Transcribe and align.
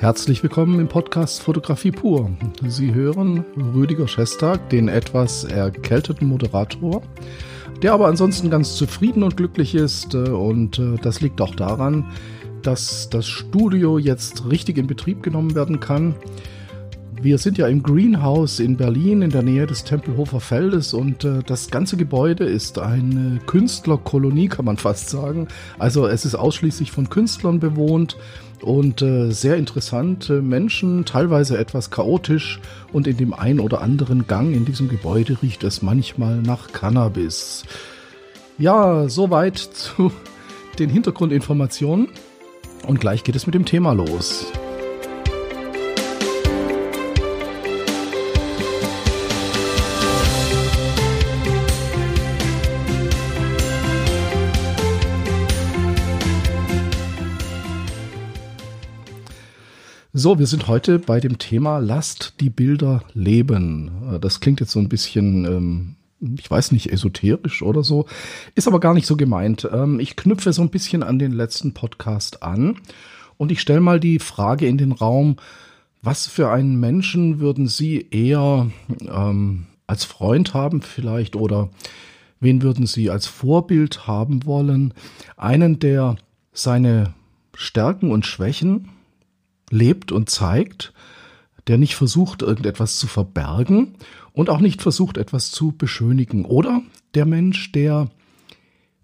Herzlich 0.00 0.42
willkommen 0.42 0.80
im 0.80 0.88
Podcast 0.88 1.42
Fotografie 1.42 1.90
pur. 1.90 2.30
Sie 2.66 2.94
hören 2.94 3.44
Rüdiger 3.74 4.08
Schestag, 4.08 4.70
den 4.70 4.88
etwas 4.88 5.44
erkälteten 5.44 6.26
Moderator, 6.26 7.02
der 7.82 7.92
aber 7.92 8.06
ansonsten 8.06 8.48
ganz 8.48 8.76
zufrieden 8.76 9.22
und 9.22 9.36
glücklich 9.36 9.74
ist. 9.74 10.14
Äh, 10.14 10.30
und 10.30 10.78
äh, 10.78 10.96
das 11.02 11.20
liegt 11.20 11.42
auch 11.42 11.54
daran, 11.54 12.06
dass 12.62 13.10
das 13.10 13.26
Studio 13.28 13.98
jetzt 13.98 14.50
richtig 14.50 14.78
in 14.78 14.86
Betrieb 14.86 15.22
genommen 15.22 15.54
werden 15.54 15.80
kann. 15.80 16.14
Wir 17.20 17.36
sind 17.36 17.58
ja 17.58 17.68
im 17.68 17.82
Greenhouse 17.82 18.58
in 18.58 18.78
Berlin 18.78 19.20
in 19.20 19.28
der 19.28 19.42
Nähe 19.42 19.66
des 19.66 19.84
Tempelhofer 19.84 20.40
Feldes 20.40 20.94
und 20.94 21.24
äh, 21.24 21.40
das 21.44 21.70
ganze 21.70 21.98
Gebäude 21.98 22.44
ist 22.44 22.78
eine 22.78 23.38
Künstlerkolonie, 23.44 24.48
kann 24.48 24.64
man 24.64 24.78
fast 24.78 25.10
sagen. 25.10 25.48
Also 25.78 26.06
es 26.06 26.24
ist 26.24 26.36
ausschließlich 26.36 26.90
von 26.90 27.10
Künstlern 27.10 27.60
bewohnt 27.60 28.16
und 28.62 29.02
äh, 29.02 29.30
sehr 29.30 29.56
interessante 29.56 30.42
Menschen, 30.42 31.04
teilweise 31.04 31.58
etwas 31.58 31.90
chaotisch 31.90 32.60
und 32.92 33.06
in 33.06 33.16
dem 33.16 33.32
ein 33.32 33.60
oder 33.60 33.80
anderen 33.80 34.26
Gang 34.26 34.54
in 34.54 34.64
diesem 34.64 34.88
Gebäude 34.88 35.38
riecht 35.42 35.64
es 35.64 35.82
manchmal 35.82 36.36
nach 36.42 36.72
Cannabis. 36.72 37.64
Ja, 38.58 39.08
soweit 39.08 39.58
zu 39.58 40.12
den 40.78 40.90
Hintergrundinformationen 40.90 42.08
und 42.86 43.00
gleich 43.00 43.24
geht 43.24 43.36
es 43.36 43.46
mit 43.46 43.54
dem 43.54 43.64
Thema 43.64 43.92
los. 43.92 44.52
So, 60.20 60.38
wir 60.38 60.46
sind 60.46 60.68
heute 60.68 60.98
bei 60.98 61.18
dem 61.18 61.38
Thema 61.38 61.78
Lasst 61.78 62.34
die 62.40 62.50
Bilder 62.50 63.02
leben. 63.14 63.90
Äh, 64.12 64.20
das 64.20 64.40
klingt 64.40 64.60
jetzt 64.60 64.72
so 64.72 64.78
ein 64.78 64.90
bisschen, 64.90 65.46
ähm, 65.46 65.96
ich 66.38 66.50
weiß 66.50 66.72
nicht, 66.72 66.92
esoterisch 66.92 67.62
oder 67.62 67.82
so, 67.82 68.04
ist 68.54 68.68
aber 68.68 68.80
gar 68.80 68.92
nicht 68.92 69.06
so 69.06 69.16
gemeint. 69.16 69.66
Ähm, 69.72 69.98
ich 69.98 70.16
knüpfe 70.16 70.52
so 70.52 70.60
ein 70.60 70.68
bisschen 70.68 71.02
an 71.02 71.18
den 71.18 71.32
letzten 71.32 71.72
Podcast 71.72 72.42
an 72.42 72.76
und 73.38 73.50
ich 73.50 73.62
stelle 73.62 73.80
mal 73.80 73.98
die 73.98 74.18
Frage 74.18 74.66
in 74.66 74.76
den 74.76 74.92
Raum, 74.92 75.36
was 76.02 76.26
für 76.26 76.50
einen 76.50 76.78
Menschen 76.78 77.40
würden 77.40 77.66
Sie 77.66 78.06
eher 78.10 78.70
ähm, 79.10 79.68
als 79.86 80.04
Freund 80.04 80.52
haben 80.52 80.82
vielleicht 80.82 81.34
oder 81.34 81.70
wen 82.40 82.60
würden 82.60 82.84
Sie 82.84 83.08
als 83.08 83.26
Vorbild 83.26 84.06
haben 84.06 84.44
wollen? 84.44 84.92
Einen, 85.38 85.78
der 85.78 86.16
seine 86.52 87.14
Stärken 87.54 88.12
und 88.12 88.26
Schwächen 88.26 88.90
lebt 89.70 90.12
und 90.12 90.28
zeigt, 90.28 90.92
der 91.66 91.78
nicht 91.78 91.94
versucht, 91.94 92.42
irgendetwas 92.42 92.98
zu 92.98 93.06
verbergen 93.06 93.94
und 94.32 94.50
auch 94.50 94.60
nicht 94.60 94.82
versucht, 94.82 95.16
etwas 95.16 95.50
zu 95.50 95.72
beschönigen. 95.72 96.44
Oder 96.44 96.82
der 97.14 97.26
Mensch, 97.26 97.72
der 97.72 98.08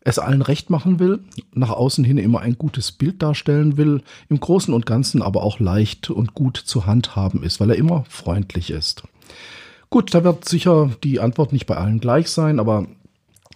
es 0.01 0.19
allen 0.21 0.43
recht 0.43 0.71
machen 0.71 1.01
will, 1.01 1.25
nach 1.53 1.71
außen 1.71 2.05
hin 2.05 2.19
immer 2.19 2.41
ein 2.41 2.57
gutes 2.57 2.93
Bild 2.93 3.23
darstellen 3.23 3.77
will, 3.77 4.03
im 4.29 4.39
Großen 4.39 4.73
und 4.73 4.87
Ganzen 4.87 5.21
aber 5.21 5.43
auch 5.43 5.59
leicht 5.59 6.11
und 6.11 6.35
gut 6.35 6.57
zu 6.57 6.87
handhaben 6.87 7.43
ist, 7.43 7.59
weil 7.59 7.71
er 7.71 7.77
immer 7.77 8.05
freundlich 8.09 8.71
ist. 8.71 9.03
Gut, 9.91 10.15
da 10.15 10.23
wird 10.23 10.49
sicher 10.49 10.91
die 11.03 11.21
Antwort 11.21 11.53
nicht 11.53 11.67
bei 11.67 11.77
allen 11.77 12.01
gleich 12.01 12.29
sein, 12.29 12.61
aber 12.61 12.87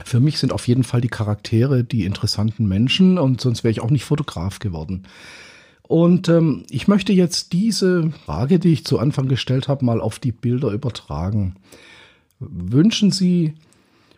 für 0.05 0.19
mich 0.19 0.39
sind 0.39 0.53
auf 0.53 0.67
jeden 0.67 0.85
Fall 0.85 1.01
die 1.01 1.09
Charaktere 1.09 1.85
die 1.85 2.05
interessanten 2.05 2.67
Menschen 2.67 3.19
und 3.19 3.41
sonst 3.41 3.63
wäre 3.63 3.71
ich 3.71 3.81
auch 3.81 3.91
nicht 3.91 4.05
Fotograf 4.05 4.59
geworden. 4.59 5.05
Und 5.91 6.29
ähm, 6.29 6.63
ich 6.71 6.87
möchte 6.87 7.13
jetzt 7.13 7.53
diese 7.53 8.13
Frage, 8.25 8.61
die 8.61 8.73
ich 8.75 8.85
zu 8.85 9.01
Anfang 9.01 9.27
gestellt 9.27 9.67
habe, 9.67 9.85
mal 9.85 10.01
auf 10.01 10.21
die 10.21 10.31
Bilder 10.31 10.71
übertragen. 10.71 11.57
Wünschen 12.39 13.11
Sie 13.11 13.55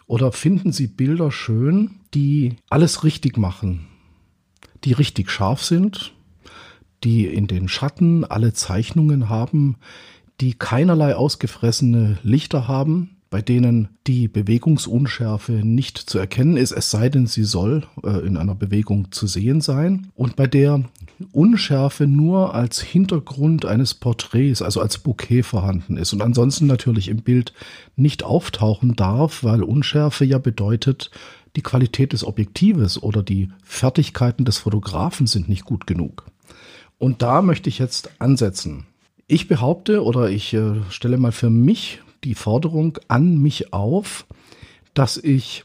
oder 0.06 0.33
finden 0.33 0.72
Sie 0.72 0.87
Bilder 0.87 1.33
schön, 1.33 1.93
die 2.12 2.56
alles 2.69 3.05
richtig 3.05 3.38
machen, 3.38 3.87
die 4.84 4.93
richtig 4.93 5.31
scharf 5.31 5.65
sind, 5.65 6.12
die 7.05 7.25
in 7.25 7.47
den 7.47 7.69
Schatten 7.69 8.27
alle 8.27 8.53
Zeichnungen 8.53 9.31
haben, 9.31 9.77
die 10.43 10.53
keinerlei 10.53 11.16
ausgefressene 11.16 12.19
Lichter 12.22 12.69
haben, 12.69 13.16
bei 13.32 13.41
denen 13.41 13.88
die 14.06 14.28
Bewegungsunschärfe 14.28 15.53
nicht 15.53 15.97
zu 15.97 16.19
erkennen 16.19 16.59
ist, 16.59 16.70
es 16.70 16.91
sei 16.91 17.09
denn, 17.09 17.26
sie 17.26 17.44
soll 17.44 17.84
äh, 18.04 18.26
in 18.26 18.37
einer 18.37 18.54
Bewegung 18.54 19.10
zu 19.10 19.26
sehen 19.26 19.62
sein, 19.62 20.09
und 20.15 20.37
bei 20.37 20.47
der 20.47 20.84
Unschärfe 21.32 22.06
nur 22.06 22.54
als 22.54 22.82
Hintergrund 22.82 23.65
eines 23.65 23.94
Porträts, 23.94 24.60
also 24.60 24.82
als 24.82 24.98
Bouquet 24.98 25.44
vorhanden 25.44 25.97
ist 25.97 26.12
und 26.12 26.21
ansonsten 26.21 26.66
natürlich 26.66 27.09
im 27.09 27.22
Bild 27.22 27.54
nicht 27.97 28.22
auftauchen 28.22 28.97
darf, 28.97 29.42
weil 29.42 29.62
Unschärfe 29.62 30.26
ja 30.26 30.37
bedeutet, 30.37 31.10
die 31.56 31.62
Qualität 31.62 32.12
des 32.12 32.25
Objektives 32.25 33.03
oder 33.03 33.22
die 33.22 33.48
Fertigkeiten 33.65 34.44
des 34.44 34.59
Fotografen 34.59 35.26
sind 35.26 35.48
nicht 35.48 35.65
gut 35.65 35.87
genug. 35.87 36.26
Und 36.98 37.22
da 37.22 37.41
möchte 37.41 37.71
ich 37.71 37.78
jetzt 37.78 38.10
ansetzen. 38.19 38.84
Ich 39.26 39.48
behaupte 39.48 40.04
oder 40.04 40.28
ich 40.28 40.53
äh, 40.53 40.75
stelle 40.91 41.16
mal 41.16 41.32
für 41.32 41.48
mich 41.48 42.02
die 42.25 42.34
Forderung 42.34 42.99
an 43.09 43.38
mich 43.38 43.72
auf, 43.72 44.27
dass 44.94 45.16
ich 45.16 45.65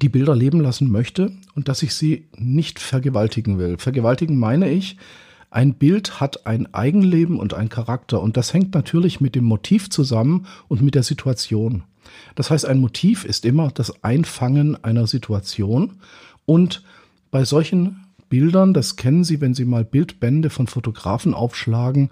die 0.00 0.08
Bilder 0.08 0.34
leben 0.34 0.60
lassen 0.60 0.90
möchte 0.90 1.32
und 1.54 1.68
dass 1.68 1.82
ich 1.82 1.94
sie 1.94 2.28
nicht 2.36 2.78
vergewaltigen 2.78 3.58
will. 3.58 3.78
Vergewaltigen 3.78 4.38
meine 4.38 4.70
ich, 4.70 4.96
ein 5.50 5.74
Bild 5.74 6.18
hat 6.18 6.46
ein 6.46 6.72
Eigenleben 6.72 7.38
und 7.38 7.52
ein 7.52 7.68
Charakter 7.68 8.22
und 8.22 8.36
das 8.36 8.54
hängt 8.54 8.74
natürlich 8.74 9.20
mit 9.20 9.34
dem 9.34 9.44
Motiv 9.44 9.90
zusammen 9.90 10.46
und 10.68 10.80
mit 10.80 10.94
der 10.94 11.02
Situation. 11.02 11.82
Das 12.34 12.50
heißt, 12.50 12.64
ein 12.64 12.78
Motiv 12.80 13.24
ist 13.24 13.44
immer 13.44 13.70
das 13.70 14.02
Einfangen 14.02 14.82
einer 14.82 15.06
Situation 15.06 15.92
und 16.46 16.82
bei 17.30 17.44
solchen 17.44 18.04
Bildern, 18.30 18.72
das 18.72 18.96
kennen 18.96 19.24
Sie, 19.24 19.42
wenn 19.42 19.52
Sie 19.52 19.66
mal 19.66 19.84
Bildbände 19.84 20.48
von 20.48 20.66
Fotografen 20.66 21.34
aufschlagen, 21.34 22.08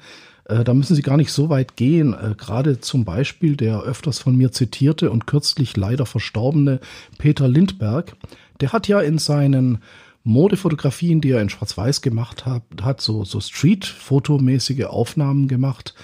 äh, 0.50 0.64
da 0.64 0.74
müssen 0.74 0.96
Sie 0.96 1.02
gar 1.02 1.16
nicht 1.16 1.32
so 1.32 1.48
weit 1.48 1.76
gehen. 1.76 2.14
Äh, 2.14 2.34
gerade 2.36 2.80
zum 2.80 3.04
Beispiel 3.04 3.56
der 3.56 3.82
öfters 3.82 4.18
von 4.18 4.36
mir 4.36 4.52
zitierte 4.52 5.10
und 5.10 5.26
kürzlich 5.26 5.76
leider 5.76 6.06
verstorbene 6.06 6.80
Peter 7.18 7.48
Lindberg, 7.48 8.16
der 8.60 8.72
hat 8.72 8.88
ja 8.88 9.00
in 9.00 9.18
seinen 9.18 9.78
Modefotografien, 10.22 11.20
die 11.20 11.30
er 11.30 11.40
in 11.40 11.48
Schwarz-Weiß 11.48 12.02
gemacht 12.02 12.44
hat, 12.44 12.62
hat 12.82 13.00
so, 13.00 13.24
so 13.24 13.40
Street-Fotomäßige 13.40 14.84
Aufnahmen 14.84 15.48
gemacht. 15.48 15.94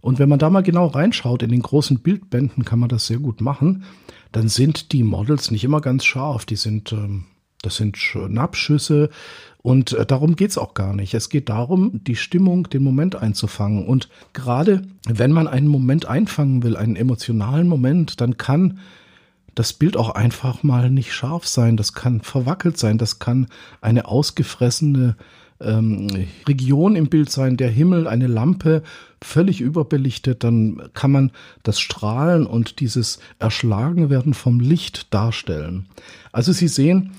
Und 0.00 0.18
wenn 0.18 0.28
man 0.28 0.38
da 0.38 0.50
mal 0.50 0.62
genau 0.62 0.86
reinschaut, 0.86 1.42
in 1.42 1.50
den 1.50 1.62
großen 1.62 2.00
Bildbänden 2.00 2.64
kann 2.64 2.78
man 2.78 2.88
das 2.88 3.06
sehr 3.06 3.18
gut 3.18 3.40
machen, 3.40 3.84
dann 4.32 4.48
sind 4.48 4.92
die 4.92 5.02
Models 5.02 5.50
nicht 5.50 5.64
immer 5.64 5.80
ganz 5.80 6.04
scharf. 6.04 6.44
Die 6.44 6.56
sind, 6.56 6.92
ähm, 6.92 7.24
das 7.64 7.76
sind 7.76 7.96
Schnappschüsse 7.96 9.10
und 9.64 9.92
äh, 9.94 10.04
darum 10.04 10.36
geht's 10.36 10.58
auch 10.58 10.74
gar 10.74 10.94
nicht. 10.94 11.14
Es 11.14 11.30
geht 11.30 11.48
darum, 11.48 12.04
die 12.04 12.16
Stimmung, 12.16 12.68
den 12.68 12.82
Moment 12.82 13.16
einzufangen. 13.16 13.86
Und 13.86 14.10
gerade 14.34 14.82
wenn 15.08 15.32
man 15.32 15.48
einen 15.48 15.68
Moment 15.68 16.06
einfangen 16.06 16.62
will, 16.62 16.76
einen 16.76 16.96
emotionalen 16.96 17.66
Moment, 17.66 18.20
dann 18.20 18.36
kann 18.36 18.78
das 19.54 19.72
Bild 19.72 19.96
auch 19.96 20.10
einfach 20.10 20.62
mal 20.62 20.90
nicht 20.90 21.14
scharf 21.14 21.46
sein. 21.46 21.78
Das 21.78 21.94
kann 21.94 22.20
verwackelt 22.20 22.76
sein. 22.76 22.98
Das 22.98 23.20
kann 23.20 23.46
eine 23.80 24.06
ausgefressene 24.06 25.16
ähm, 25.60 26.08
Region 26.46 26.94
im 26.94 27.08
Bild 27.08 27.30
sein, 27.30 27.56
der 27.56 27.70
Himmel, 27.70 28.06
eine 28.06 28.26
Lampe, 28.26 28.82
völlig 29.22 29.60
überbelichtet, 29.60 30.44
dann 30.44 30.90
kann 30.92 31.10
man 31.10 31.30
das 31.62 31.80
Strahlen 31.80 32.46
und 32.46 32.80
dieses 32.80 33.18
Erschlagenwerden 33.38 34.34
vom 34.34 34.60
Licht 34.60 35.14
darstellen. 35.14 35.86
Also 36.32 36.52
Sie 36.52 36.68
sehen, 36.68 37.12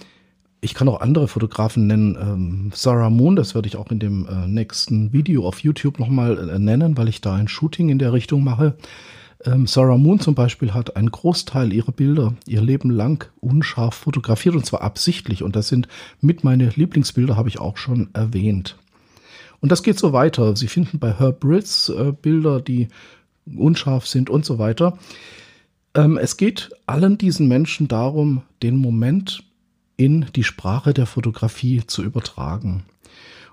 ich 0.65 0.73
kann 0.73 0.89
auch 0.89 0.99
andere 0.99 1.27
Fotografen 1.27 1.85
nennen. 1.85 2.17
Ähm, 2.19 2.71
Sarah 2.73 3.11
Moon, 3.11 3.35
das 3.35 3.53
werde 3.53 3.67
ich 3.67 3.77
auch 3.77 3.91
in 3.91 3.99
dem 3.99 4.27
äh, 4.27 4.47
nächsten 4.47 5.13
Video 5.13 5.47
auf 5.47 5.59
YouTube 5.59 5.99
nochmal 5.99 6.49
äh, 6.49 6.59
nennen, 6.59 6.97
weil 6.97 7.07
ich 7.07 7.21
da 7.21 7.35
ein 7.35 7.47
Shooting 7.47 7.89
in 7.89 7.99
der 7.99 8.13
Richtung 8.13 8.43
mache. 8.43 8.75
Ähm, 9.45 9.67
Sarah 9.67 9.97
Moon 9.97 10.19
zum 10.19 10.33
Beispiel 10.33 10.73
hat 10.73 10.95
einen 10.95 11.11
Großteil 11.11 11.71
ihrer 11.71 11.91
Bilder 11.91 12.33
ihr 12.47 12.61
Leben 12.61 12.89
lang 12.89 13.29
unscharf 13.41 13.93
fotografiert 13.93 14.55
und 14.55 14.65
zwar 14.65 14.81
absichtlich. 14.81 15.43
Und 15.43 15.55
das 15.55 15.67
sind 15.67 15.87
mit 16.19 16.43
meine 16.43 16.69
Lieblingsbilder, 16.69 17.37
habe 17.37 17.49
ich 17.49 17.59
auch 17.59 17.77
schon 17.77 18.09
erwähnt. 18.13 18.75
Und 19.61 19.71
das 19.71 19.83
geht 19.83 19.99
so 19.99 20.13
weiter. 20.13 20.55
Sie 20.55 20.67
finden 20.67 20.97
bei 20.97 21.13
Herb 21.13 21.45
Ritz 21.45 21.89
äh, 21.89 22.11
Bilder, 22.11 22.59
die 22.59 22.87
unscharf 23.45 24.07
sind 24.07 24.31
und 24.31 24.45
so 24.45 24.57
weiter. 24.57 24.97
Ähm, 25.93 26.17
es 26.17 26.37
geht 26.37 26.71
allen 26.87 27.19
diesen 27.19 27.47
Menschen 27.47 27.87
darum, 27.87 28.41
den 28.63 28.77
Moment 28.77 29.44
in 29.97 30.25
die 30.35 30.43
Sprache 30.43 30.93
der 30.93 31.05
Fotografie 31.05 31.83
zu 31.85 32.03
übertragen. 32.03 32.83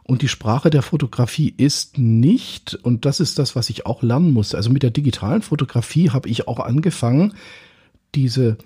Und 0.04 0.22
die 0.22 0.28
Sprache 0.28 0.70
der 0.70 0.82
Fotografie 0.82 1.54
ist 1.56 1.98
nicht, 1.98 2.74
und 2.82 3.04
das 3.04 3.20
ist 3.20 3.38
das, 3.38 3.54
was 3.54 3.70
ich 3.70 3.86
auch 3.86 4.02
lernen 4.02 4.32
muss. 4.32 4.54
Also 4.54 4.70
mit 4.70 4.82
der 4.82 4.90
digitalen 4.90 5.42
Fotografie 5.42 6.10
habe 6.10 6.28
ich 6.28 6.48
auch 6.48 6.58
angefangen, 6.58 7.34
diese, 8.14 8.58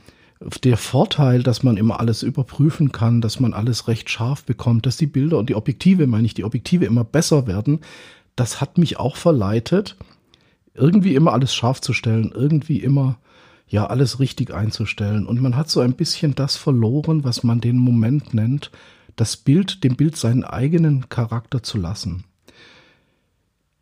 der 0.65 0.79
Vorteil, 0.79 1.43
dass 1.43 1.63
man 1.63 1.77
immer 1.77 2.01
alles 2.01 2.23
überprüfen 2.23 2.91
kann, 2.91 3.21
dass 3.21 3.39
man 3.39 3.53
alles 3.53 3.87
recht 3.87 4.09
scharf 4.09 4.45
bekommt, 4.45 4.87
dass 4.87 4.97
die 4.97 5.07
Bilder 5.07 5.39
und 5.39 5.51
die 5.51 5.55
Objektive, 5.55 6.07
meine 6.07 6.27
ich, 6.27 6.35
die 6.35 6.45
Objektive 6.45 6.87
immer 6.87 7.05
besser 7.05 7.47
werden, 7.47 7.81
das 8.35 8.61
hat 8.61 8.79
mich 8.79 8.99
auch 8.99 9.17
verleitet, 9.17 9.97
irgendwie 10.75 11.15
immer 11.15 11.33
alles 11.33 11.55
scharf 11.55 11.81
zu 11.81 11.93
stellen, 11.93 12.33
irgendwie 12.35 12.79
immer 12.79 13.19
ja 13.67 13.87
alles 13.87 14.21
richtig 14.21 14.53
einzustellen. 14.55 15.27
Und 15.27 15.41
man 15.41 15.57
hat 15.57 15.69
so 15.69 15.81
ein 15.81 15.95
bisschen 15.95 16.35
das 16.35 16.57
verloren, 16.57 17.25
was 17.25 17.43
man 17.43 17.61
den 17.61 17.79
Moment 17.79 18.35
nennt, 18.35 18.71
das 19.17 19.37
Bild, 19.37 19.83
dem 19.83 19.97
Bild 19.97 20.17
seinen 20.17 20.45
eigenen 20.45 21.09
Charakter 21.09 21.63
zu 21.63 21.79
lassen. 21.79 22.25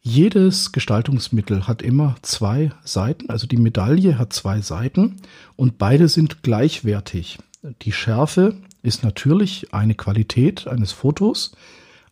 Jedes 0.01 0.73
Gestaltungsmittel 0.73 1.67
hat 1.67 1.81
immer 1.81 2.17
zwei 2.21 2.71
Seiten, 2.85 3.31
also 3.31 3.47
die 3.47 3.57
Medaille 3.57 4.19
hat 4.19 4.35
zwei 4.35 4.61
Seiten 4.61 5.17
und 5.57 5.79
beide 5.79 6.09
sind 6.09 6.43
gleichwertig. 6.43 7.39
Die 7.83 7.93
Schärfe 7.93 8.55
ist 8.83 9.03
natürlich 9.03 9.73
eine 9.73 9.95
Qualität 9.95 10.69
eines 10.69 10.93
Fotos, 10.93 11.57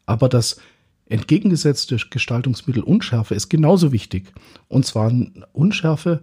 aber 0.06 0.30
das 0.30 0.56
entgegengesetzte 1.04 1.98
Gestaltungsmittel 2.08 2.82
Unschärfe 2.82 3.34
ist 3.34 3.50
genauso 3.50 3.92
wichtig. 3.92 4.32
Und 4.69 4.86
zwar 4.86 5.12
Unschärfe 5.52 6.22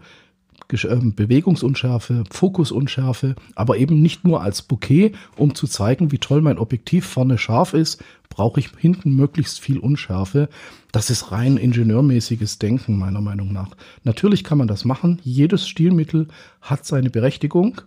Bewegungsunschärfe, 0.70 2.24
Fokusunschärfe, 2.30 3.36
aber 3.56 3.78
eben 3.78 4.02
nicht 4.02 4.24
nur 4.24 4.44
als 4.44 4.62
Bouquet, 4.62 5.14
um 5.36 5.56
zu 5.56 5.68
zeigen, 5.68 6.12
wie 6.12 6.20
toll 6.20 6.42
mein 6.42 6.60
Objektiv 6.60 7.06
vorne 7.06 7.40
scharf 7.40 7.74
ist, 7.74 8.04
brauche 8.30 8.60
ich 8.60 8.70
hinten 8.78 9.16
möglichst 9.16 9.60
viel 9.60 9.80
Unschärfe. 9.80 10.48
Das 10.92 11.10
ist 11.10 11.32
rein 11.32 11.58
ingenieurmäßiges 11.58 12.60
Denken 12.60 12.98
meiner 12.98 13.22
Meinung 13.22 13.52
nach. 13.52 13.70
Natürlich 14.04 14.44
kann 14.44 14.60
man 14.60 14.68
das 14.68 14.86
machen. 14.86 15.20
Jedes 15.24 15.68
Stilmittel 15.68 16.28
hat 16.62 16.86
seine 16.86 17.10
Berechtigung. 17.10 17.82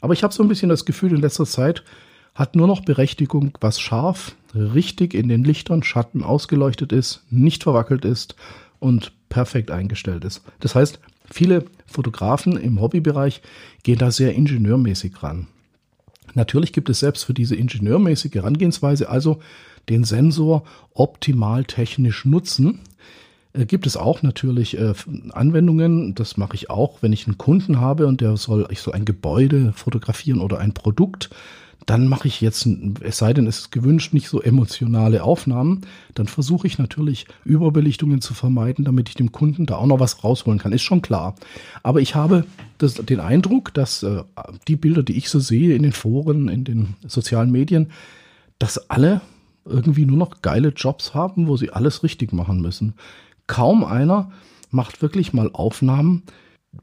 Aber 0.00 0.12
ich 0.12 0.22
habe 0.22 0.32
so 0.32 0.44
ein 0.44 0.48
bisschen 0.48 0.68
das 0.68 0.84
Gefühl, 0.84 1.14
in 1.14 1.20
letzter 1.20 1.46
Zeit 1.46 1.82
hat 2.36 2.54
nur 2.54 2.68
noch 2.68 2.84
Berechtigung, 2.84 3.58
was 3.60 3.80
scharf, 3.80 4.36
richtig 4.54 5.12
in 5.12 5.28
den 5.28 5.42
Lichtern, 5.42 5.82
Schatten 5.82 6.22
ausgeleuchtet 6.22 6.92
ist, 6.92 7.24
nicht 7.30 7.64
verwackelt 7.64 8.04
ist 8.04 8.36
und 8.78 9.12
perfekt 9.28 9.72
eingestellt 9.72 10.24
ist. 10.24 10.44
Das 10.60 10.76
heißt, 10.76 11.00
Viele 11.30 11.64
Fotografen 11.86 12.56
im 12.56 12.80
Hobbybereich 12.80 13.42
gehen 13.82 13.98
da 13.98 14.10
sehr 14.10 14.34
ingenieurmäßig 14.34 15.22
ran. 15.22 15.46
Natürlich 16.34 16.72
gibt 16.72 16.88
es 16.88 17.00
selbst 17.00 17.24
für 17.24 17.34
diese 17.34 17.56
ingenieurmäßige 17.56 18.34
Herangehensweise, 18.34 19.08
also 19.08 19.40
den 19.88 20.04
Sensor 20.04 20.64
optimal 20.94 21.64
technisch 21.64 22.24
nutzen, 22.24 22.80
äh, 23.52 23.66
gibt 23.66 23.86
es 23.86 23.96
auch 23.96 24.22
natürlich 24.22 24.78
äh, 24.78 24.94
Anwendungen. 25.32 26.14
Das 26.14 26.36
mache 26.36 26.54
ich 26.54 26.70
auch, 26.70 27.02
wenn 27.02 27.12
ich 27.12 27.26
einen 27.26 27.38
Kunden 27.38 27.80
habe 27.80 28.06
und 28.06 28.20
der 28.20 28.36
soll, 28.36 28.66
ich 28.70 28.80
soll 28.80 28.94
ein 28.94 29.04
Gebäude 29.04 29.72
fotografieren 29.72 30.40
oder 30.40 30.58
ein 30.58 30.74
Produkt 30.74 31.30
dann 31.86 32.06
mache 32.06 32.28
ich 32.28 32.40
jetzt, 32.40 32.68
es 33.00 33.18
sei 33.18 33.32
denn, 33.32 33.46
es 33.46 33.60
ist 33.60 33.72
gewünscht, 33.72 34.12
nicht 34.12 34.28
so 34.28 34.42
emotionale 34.42 35.22
Aufnahmen, 35.22 35.82
dann 36.14 36.26
versuche 36.26 36.66
ich 36.66 36.78
natürlich 36.78 37.26
Überbelichtungen 37.44 38.20
zu 38.20 38.34
vermeiden, 38.34 38.84
damit 38.84 39.08
ich 39.08 39.14
dem 39.14 39.32
Kunden 39.32 39.64
da 39.64 39.76
auch 39.76 39.86
noch 39.86 40.00
was 40.00 40.22
rausholen 40.22 40.58
kann. 40.58 40.72
Ist 40.72 40.82
schon 40.82 41.02
klar. 41.02 41.34
Aber 41.82 42.00
ich 42.00 42.14
habe 42.14 42.44
das, 42.78 42.94
den 42.94 43.20
Eindruck, 43.20 43.72
dass 43.72 44.02
äh, 44.02 44.22
die 44.66 44.76
Bilder, 44.76 45.02
die 45.02 45.16
ich 45.16 45.30
so 45.30 45.40
sehe 45.40 45.74
in 45.74 45.82
den 45.82 45.92
Foren, 45.92 46.48
in 46.48 46.64
den 46.64 46.94
sozialen 47.06 47.50
Medien, 47.50 47.90
dass 48.58 48.90
alle 48.90 49.20
irgendwie 49.64 50.04
nur 50.04 50.16
noch 50.18 50.42
geile 50.42 50.68
Jobs 50.70 51.14
haben, 51.14 51.46
wo 51.46 51.56
sie 51.56 51.70
alles 51.70 52.02
richtig 52.02 52.32
machen 52.32 52.60
müssen. 52.60 52.94
Kaum 53.46 53.84
einer 53.84 54.30
macht 54.70 55.00
wirklich 55.00 55.32
mal 55.32 55.50
Aufnahmen, 55.52 56.22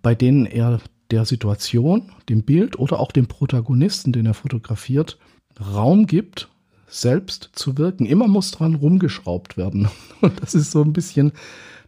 bei 0.02 0.16
denen 0.16 0.46
er 0.46 0.80
der 1.12 1.26
Situation, 1.26 2.12
dem 2.30 2.44
Bild 2.44 2.80
oder 2.80 3.00
auch 3.00 3.12
dem 3.12 3.28
Protagonisten, 3.28 4.12
den 4.12 4.26
er 4.26 4.34
fotografiert, 4.34 5.18
Raum 5.60 6.08
gibt, 6.08 6.50
selbst 6.88 7.50
zu 7.54 7.78
wirken. 7.78 8.06
Immer 8.06 8.28
muss 8.28 8.52
dran 8.52 8.76
rumgeschraubt 8.76 9.58
werden. 9.58 9.90
Und 10.22 10.42
das 10.42 10.56
ist 10.56 10.72
so 10.72 10.82
ein 10.82 10.94
bisschen, 10.94 11.32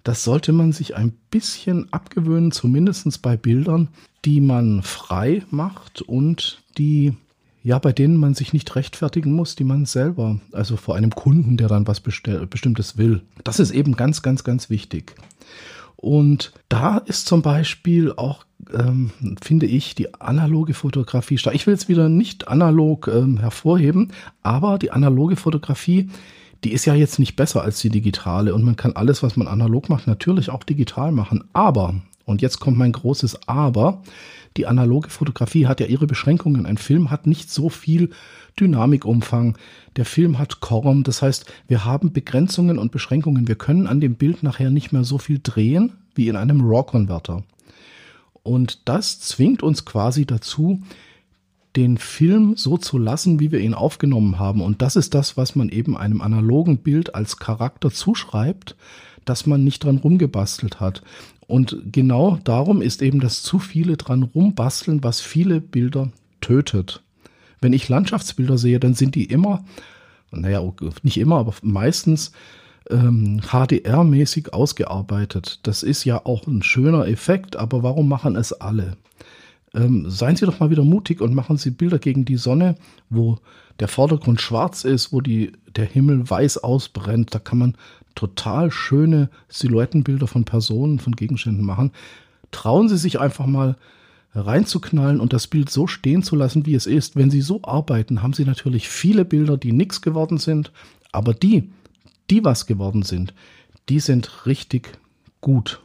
das 0.04 0.24
sollte 0.24 0.54
man 0.54 0.72
sich 0.72 0.96
ein 0.96 1.12
bisschen 1.32 1.92
abgewöhnen, 1.92 2.52
zumindest 2.52 3.22
bei 3.22 3.38
Bildern, 3.38 3.90
die 4.26 4.42
man 4.42 4.84
frei 4.84 5.44
macht 5.52 6.02
und 6.02 6.62
die, 6.78 7.14
ja, 7.64 7.80
bei 7.80 7.92
denen 7.92 8.18
man 8.18 8.34
sich 8.34 8.54
nicht 8.54 8.76
rechtfertigen 8.76 9.34
muss, 9.34 9.56
die 9.56 9.64
man 9.64 9.86
selber, 9.86 10.40
also 10.52 10.78
vor 10.78 10.96
einem 10.96 11.12
Kunden, 11.12 11.58
der 11.58 11.68
dann 11.68 11.88
was 11.88 12.00
Bestimmtes 12.00 12.98
will. 12.98 13.22
Das 13.44 13.60
ist 13.60 13.72
eben 13.72 13.96
ganz, 13.96 14.22
ganz, 14.22 14.44
ganz 14.44 14.70
wichtig. 14.70 15.16
Und 15.98 16.54
da 16.70 17.00
ist 17.00 17.26
zum 17.26 17.42
Beispiel 17.42 18.14
auch, 18.16 18.46
ähm, 18.72 19.12
finde 19.42 19.66
ich, 19.66 19.96
die 19.96 20.14
analoge 20.14 20.76
Fotografie 20.76 21.40
stark. 21.40 21.56
Ich 21.56 21.66
will 21.66 21.74
es 21.74 21.90
wieder 21.90 22.08
nicht 22.08 22.48
analog 22.48 23.08
ähm, 23.08 23.40
hervorheben, 23.40 24.14
aber 24.44 24.78
die 24.78 24.92
analoge 24.92 25.36
Fotografie, 25.36 26.10
die 26.64 26.72
ist 26.72 26.86
ja 26.86 26.94
jetzt 26.94 27.18
nicht 27.18 27.36
besser 27.36 27.64
als 27.64 27.80
die 27.80 27.90
digitale 27.90 28.54
und 28.54 28.64
man 28.64 28.76
kann 28.76 28.96
alles, 28.96 29.24
was 29.24 29.38
man 29.38 29.48
analog 29.48 29.90
macht, 29.90 30.08
natürlich 30.08 30.52
auch 30.52 30.64
digital 30.64 31.12
machen. 31.12 31.44
Aber, 31.54 31.96
und 32.26 32.44
jetzt 32.44 32.60
kommt 32.60 32.78
mein 32.78 32.92
großes 32.92 33.48
Aber, 33.48 34.04
die 34.58 34.68
analoge 34.68 35.10
Fotografie 35.10 35.68
hat 35.68 35.80
ja 35.80 35.86
ihre 35.86 36.08
Beschränkungen. 36.08 36.66
Ein 36.66 36.78
Film 36.78 37.12
hat 37.12 37.28
nicht 37.28 37.50
so 37.50 37.70
viel 37.70 38.10
Dynamikumfang. 38.60 39.58
Der 39.96 40.06
Film 40.06 40.40
hat 40.40 40.60
Korm, 40.60 41.04
das 41.04 41.22
heißt, 41.22 41.46
wir 41.68 41.86
haben 41.86 42.12
Begrenzungen 42.12 42.80
und 42.80 42.92
Beschränkungen. 42.92 43.48
Wir 43.48 43.56
können 43.56 43.88
an 43.88 44.02
dem 44.02 44.16
Bild 44.16 44.44
nachher 44.44 44.70
nicht 44.70 44.92
mehr 44.92 45.04
so 45.04 45.18
viel 45.18 45.40
drehen 45.42 45.94
wie 46.16 46.28
in 46.28 46.36
einem 46.36 46.62
RAW-Konverter. 46.62 47.44
Und 48.44 48.88
das 48.88 49.20
zwingt 49.20 49.62
uns 49.62 49.86
quasi 49.86 50.26
dazu, 50.26 50.82
den 51.76 51.98
Film 51.98 52.56
so 52.56 52.78
zu 52.78 52.98
lassen, 52.98 53.40
wie 53.40 53.52
wir 53.52 53.60
ihn 53.60 53.76
aufgenommen 53.76 54.40
haben. 54.40 54.62
Und 54.62 54.82
das 54.82 54.96
ist 54.96 55.14
das, 55.14 55.38
was 55.38 55.56
man 55.56 55.70
eben 55.70 55.96
einem 55.96 56.22
analogen 56.22 56.80
Bild 56.80 57.14
als 57.14 57.38
Charakter 57.38 57.92
zuschreibt, 57.92 58.76
dass 59.26 59.46
man 59.46 59.64
nicht 59.64 59.84
dran 59.84 59.98
rumgebastelt 59.98 60.80
hat. 60.80 61.04
Und 61.48 61.78
genau 61.92 62.40
darum 62.44 62.82
ist 62.82 63.02
eben 63.02 63.20
das 63.20 63.42
zu 63.42 63.58
viele 63.58 63.98
dran 63.98 64.24
rumbasteln, 64.24 65.04
was 65.04 65.22
viele 65.22 65.62
Bilder 65.62 66.12
tötet. 66.42 67.02
Wenn 67.62 67.74
ich 67.74 67.90
Landschaftsbilder 67.90 68.58
sehe, 68.58 68.80
dann 68.80 68.94
sind 68.94 69.16
die 69.16 69.26
immer, 69.26 69.64
naja, 70.32 70.62
nicht 71.04 71.18
immer, 71.18 71.38
aber 71.38 71.54
meistens 71.62 72.34
ähm, 72.90 73.42
HDR-mäßig 73.42 74.54
ausgearbeitet. 74.54 75.60
Das 75.64 75.84
ist 75.84 76.04
ja 76.04 76.26
auch 76.26 76.48
ein 76.48 76.64
schöner 76.64 77.08
Effekt, 77.08 77.56
aber 77.56 77.82
warum 77.82 78.08
machen 78.08 78.36
es 78.36 78.54
alle? 78.54 78.98
Ähm, 79.74 80.10
seien 80.10 80.36
Sie 80.36 80.46
doch 80.46 80.60
mal 80.60 80.70
wieder 80.70 80.84
mutig 80.84 81.22
und 81.22 81.34
machen 81.34 81.58
Sie 81.58 81.72
Bilder 81.72 82.00
gegen 82.00 82.26
die 82.26 82.38
Sonne, 82.38 82.76
wo 83.10 83.38
der 83.80 83.88
Vordergrund 83.88 84.42
schwarz 84.42 84.84
ist, 84.84 85.14
wo 85.14 85.22
die, 85.22 85.52
der 85.76 85.86
Himmel 85.86 86.30
weiß 86.30 86.60
ausbrennt. 86.60 87.34
Da 87.34 87.40
kann 87.40 87.58
man 87.58 87.76
total 88.18 88.72
schöne 88.72 89.30
Silhouettenbilder 89.48 90.28
von 90.28 90.44
Personen, 90.44 91.00
von 91.00 91.16
Gegenständen 91.16 91.64
machen. 91.64 91.92
Trauen 92.52 92.90
Sie 92.90 92.98
sich 92.98 93.20
einfach 93.20 93.46
mal 93.46 93.78
reinzuknallen 94.34 95.20
und 95.20 95.34
das 95.34 95.48
Bild 95.48 95.70
so 95.70 95.88
stehen 95.88 96.24
zu 96.24 96.36
lassen, 96.36 96.66
wie 96.66 96.76
es 96.76 96.88
ist. 96.88 97.16
Wenn 97.16 97.30
Sie 97.30 97.42
so 97.42 97.62
arbeiten, 97.64 98.24
haben 98.24 98.34
Sie 98.34 98.44
natürlich 98.44 98.90
viele 98.90 99.24
Bilder, 99.24 99.58
die 99.58 99.72
nichts 99.72 100.02
geworden 100.02 100.38
sind, 100.38 100.72
aber 101.12 101.34
die, 101.34 101.70
die 102.30 102.44
was 102.44 102.66
geworden 102.66 103.04
sind, 103.04 103.34
die 103.88 104.00
sind 104.00 104.46
richtig 104.46 104.98
gut. 105.40 105.82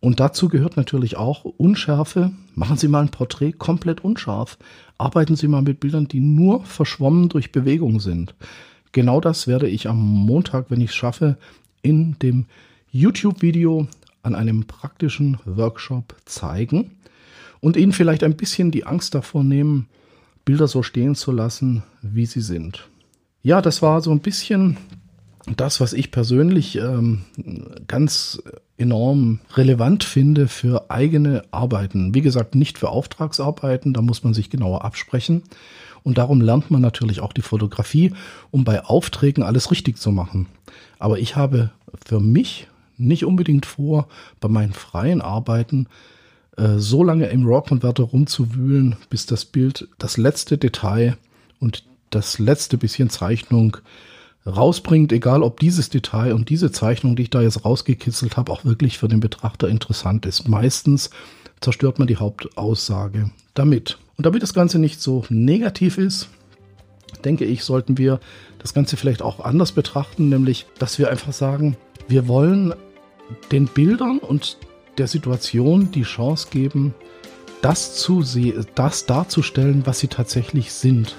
Und 0.00 0.20
dazu 0.20 0.48
gehört 0.48 0.76
natürlich 0.76 1.16
auch 1.16 1.44
Unschärfe. 1.44 2.30
Machen 2.54 2.76
Sie 2.76 2.88
mal 2.88 3.02
ein 3.02 3.10
Porträt 3.10 3.52
komplett 3.52 4.02
unscharf. 4.02 4.58
Arbeiten 4.98 5.36
Sie 5.36 5.48
mal 5.48 5.62
mit 5.62 5.80
Bildern, 5.80 6.08
die 6.08 6.20
nur 6.20 6.64
verschwommen 6.64 7.28
durch 7.28 7.52
Bewegung 7.52 8.00
sind. 8.00 8.34
Genau 8.92 9.20
das 9.20 9.46
werde 9.46 9.68
ich 9.68 9.88
am 9.88 9.98
Montag, 9.98 10.70
wenn 10.70 10.80
ich 10.80 10.90
es 10.90 10.96
schaffe, 10.96 11.36
in 11.82 12.18
dem 12.18 12.46
YouTube-Video 12.90 13.86
an 14.22 14.34
einem 14.34 14.64
praktischen 14.66 15.38
Workshop 15.44 16.16
zeigen 16.24 16.92
und 17.60 17.76
ihnen 17.76 17.92
vielleicht 17.92 18.24
ein 18.24 18.36
bisschen 18.36 18.70
die 18.70 18.84
Angst 18.84 19.14
davor 19.14 19.44
nehmen, 19.44 19.88
Bilder 20.44 20.68
so 20.68 20.82
stehen 20.82 21.14
zu 21.14 21.32
lassen, 21.32 21.82
wie 22.02 22.26
sie 22.26 22.40
sind. 22.40 22.88
Ja, 23.42 23.62
das 23.62 23.82
war 23.82 24.00
so 24.00 24.10
ein 24.10 24.20
bisschen 24.20 24.76
das, 25.56 25.80
was 25.80 25.92
ich 25.92 26.10
persönlich 26.10 26.76
ähm, 26.76 27.22
ganz 27.86 28.42
enorm 28.76 29.40
relevant 29.54 30.04
finde 30.04 30.48
für 30.48 30.90
eigene 30.90 31.44
Arbeiten. 31.50 32.14
Wie 32.14 32.20
gesagt, 32.20 32.54
nicht 32.54 32.78
für 32.78 32.90
Auftragsarbeiten, 32.90 33.92
da 33.92 34.02
muss 34.02 34.24
man 34.24 34.34
sich 34.34 34.50
genauer 34.50 34.84
absprechen. 34.84 35.42
Und 36.02 36.18
darum 36.18 36.40
lernt 36.40 36.70
man 36.70 36.80
natürlich 36.80 37.20
auch 37.20 37.32
die 37.32 37.42
Fotografie, 37.42 38.12
um 38.50 38.64
bei 38.64 38.84
Aufträgen 38.84 39.42
alles 39.42 39.70
richtig 39.70 39.98
zu 39.98 40.10
machen. 40.10 40.46
Aber 40.98 41.18
ich 41.18 41.36
habe 41.36 41.70
für 42.04 42.20
mich 42.20 42.68
nicht 42.96 43.24
unbedingt 43.24 43.66
vor, 43.66 44.08
bei 44.40 44.48
meinen 44.48 44.72
freien 44.72 45.20
Arbeiten 45.20 45.86
äh, 46.56 46.78
so 46.78 47.02
lange 47.02 47.26
im 47.26 47.46
RAW-Converter 47.46 48.04
rumzuwühlen, 48.04 48.96
bis 49.08 49.26
das 49.26 49.44
Bild 49.44 49.88
das 49.98 50.16
letzte 50.16 50.58
Detail 50.58 51.16
und 51.58 51.84
das 52.10 52.38
letzte 52.38 52.76
bisschen 52.76 53.08
Zeichnung 53.08 53.78
rausbringt, 54.46 55.12
egal 55.12 55.42
ob 55.42 55.60
dieses 55.60 55.90
Detail 55.90 56.34
und 56.34 56.48
diese 56.48 56.72
Zeichnung, 56.72 57.16
die 57.16 57.24
ich 57.24 57.30
da 57.30 57.42
jetzt 57.42 57.64
rausgekitzelt 57.64 58.36
habe, 58.36 58.52
auch 58.52 58.64
wirklich 58.64 58.98
für 58.98 59.08
den 59.08 59.20
Betrachter 59.20 59.68
interessant 59.68 60.26
ist. 60.26 60.48
Meistens 60.48 61.10
zerstört 61.60 61.98
man 61.98 62.08
die 62.08 62.16
Hauptaussage 62.16 63.30
damit. 63.54 63.98
Und 64.20 64.26
damit 64.26 64.42
das 64.42 64.52
Ganze 64.52 64.78
nicht 64.78 65.00
so 65.00 65.24
negativ 65.30 65.96
ist, 65.96 66.28
denke 67.24 67.46
ich, 67.46 67.64
sollten 67.64 67.96
wir 67.96 68.20
das 68.58 68.74
Ganze 68.74 68.98
vielleicht 68.98 69.22
auch 69.22 69.40
anders 69.40 69.72
betrachten, 69.72 70.28
nämlich, 70.28 70.66
dass 70.78 70.98
wir 70.98 71.08
einfach 71.08 71.32
sagen, 71.32 71.78
Wir 72.06 72.28
wollen 72.28 72.74
den 73.50 73.64
Bildern 73.64 74.18
und 74.18 74.58
der 74.98 75.06
Situation 75.06 75.90
die 75.90 76.02
Chance 76.02 76.48
geben, 76.50 76.94
das 77.62 77.96
zu 77.96 78.22
das 78.74 79.06
darzustellen, 79.06 79.86
was 79.86 80.00
sie 80.00 80.08
tatsächlich 80.08 80.70
sind. 80.74 81.16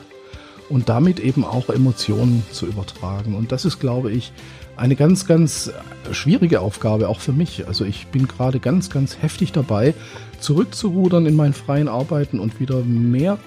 Und 0.71 0.87
damit 0.87 1.19
eben 1.19 1.43
auch 1.43 1.69
Emotionen 1.69 2.43
zu 2.51 2.65
übertragen. 2.65 3.35
Und 3.35 3.51
das 3.51 3.65
ist, 3.65 3.79
glaube 3.79 4.11
ich, 4.11 4.31
eine 4.77 4.95
ganz, 4.95 5.27
ganz 5.27 5.71
schwierige 6.11 6.61
Aufgabe, 6.61 7.09
auch 7.09 7.19
für 7.19 7.33
mich. 7.33 7.67
Also 7.67 7.83
ich 7.83 8.07
bin 8.07 8.27
gerade 8.27 8.59
ganz, 8.59 8.89
ganz 8.89 9.21
heftig 9.21 9.51
dabei, 9.51 9.93
zurückzurudern 10.39 11.25
in 11.25 11.35
meinen 11.35 11.53
freien 11.53 11.89
Arbeiten 11.89 12.39
und 12.39 12.59
wieder 12.59 12.83
mehr 12.83 13.37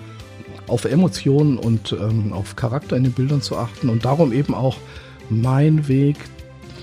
auf 0.66 0.85
Emotionen 0.85 1.59
und 1.59 1.93
ähm, 1.93 2.33
auf 2.33 2.57
Charakter 2.57 2.97
in 2.97 3.04
den 3.04 3.12
Bildern 3.12 3.43
zu 3.43 3.57
achten 3.57 3.88
und 3.88 4.04
darum 4.04 4.33
eben 4.33 4.54
auch 4.54 4.76
mein 5.31 5.88
Weg 5.88 6.16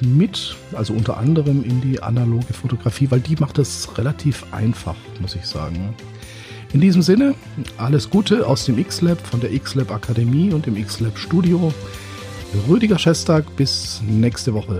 mit, 0.02 0.56
also 0.74 0.94
unter 0.94 1.18
anderem 1.18 1.64
in 1.64 1.82
die 1.82 2.02
analoge 2.02 2.54
Fotografie, 2.54 3.10
weil 3.12 3.20
die 3.20 3.36
macht 3.40 3.58
das 3.58 3.98
relativ 3.98 4.46
einfach, 4.52 4.96
muss 5.20 5.36
ich 5.36 5.46
sagen. 5.46 5.94
In 6.74 6.80
diesem 6.80 7.02
Sinne, 7.02 7.36
alles 7.78 8.10
Gute 8.10 8.48
aus 8.48 8.66
dem 8.66 8.78
X-Lab, 8.78 9.20
von 9.28 9.42
der 9.42 9.52
X-Lab 9.52 9.92
Akademie 9.92 10.54
und 10.54 10.66
dem 10.66 10.78
X-Lab 10.78 11.18
Studio. 11.18 11.74
Rüdiger 12.70 12.98
Schestag, 12.98 13.56
bis 13.58 14.02
nächste 14.08 14.54
Woche. 14.54 14.78